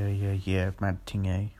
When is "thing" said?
1.04-1.28